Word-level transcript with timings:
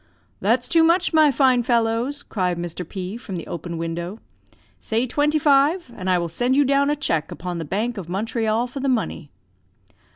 "'That's 0.39 0.67
too 0.67 0.83
much, 0.83 1.13
my 1.13 1.29
fine 1.29 1.61
fellows!' 1.61 2.23
cried 2.23 2.57
Mr. 2.57 2.89
P 2.89 3.17
from 3.17 3.35
the 3.35 3.45
open 3.45 3.77
window. 3.77 4.19
'Say 4.79 5.05
twenty 5.05 5.37
five, 5.37 5.91
and 5.95 6.09
I 6.09 6.17
will 6.17 6.27
send 6.27 6.55
you 6.57 6.65
down 6.65 6.89
a 6.89 6.95
cheque 6.95 7.29
upon 7.29 7.59
the 7.59 7.65
bank 7.65 7.99
of 7.99 8.09
Montreal 8.09 8.65
for 8.65 8.79
the 8.79 8.89
money.' 8.89 9.29